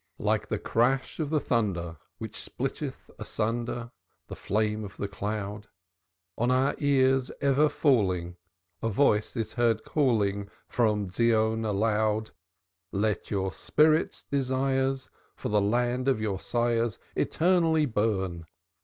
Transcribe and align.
"Like 0.17 0.47
the 0.47 0.57
crash 0.57 1.19
of 1.19 1.29
the 1.29 1.39
thunder 1.39 1.97
Which 2.17 2.33
splitteth 2.35 3.11
asunder 3.19 3.91
The 4.29 4.35
flame 4.35 4.83
of 4.83 4.97
the 4.97 5.07
cloud, 5.07 5.67
On 6.39 6.49
our 6.49 6.73
ears 6.79 7.29
ever 7.39 7.69
falling, 7.69 8.35
A 8.81 8.89
voice 8.89 9.35
is 9.37 9.53
heard 9.53 9.83
calling 9.85 10.49
From 10.67 11.11
Zion 11.11 11.63
aloud: 11.65 12.31
'Let 12.91 13.29
your 13.29 13.53
spirits' 13.53 14.23
desires 14.23 15.11
For 15.35 15.49
the 15.49 15.61
land 15.61 16.07
of 16.07 16.19
your 16.19 16.39
sires 16.39 16.97
Eternally 17.15 17.85
burn. 17.85 18.47